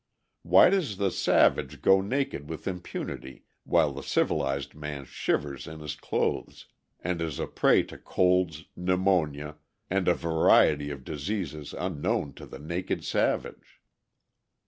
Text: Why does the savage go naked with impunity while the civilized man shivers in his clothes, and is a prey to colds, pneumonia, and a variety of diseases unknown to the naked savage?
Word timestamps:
Why 0.41 0.71
does 0.71 0.97
the 0.97 1.11
savage 1.11 1.79
go 1.83 2.01
naked 2.01 2.49
with 2.49 2.67
impunity 2.67 3.43
while 3.65 3.91
the 3.93 4.01
civilized 4.01 4.73
man 4.73 5.05
shivers 5.05 5.67
in 5.67 5.79
his 5.79 5.95
clothes, 5.95 6.65
and 7.01 7.21
is 7.21 7.37
a 7.37 7.45
prey 7.45 7.83
to 7.83 7.99
colds, 7.99 8.63
pneumonia, 8.75 9.57
and 9.91 10.07
a 10.07 10.15
variety 10.15 10.89
of 10.89 11.03
diseases 11.03 11.75
unknown 11.77 12.33
to 12.33 12.47
the 12.47 12.57
naked 12.57 13.05
savage? 13.05 13.79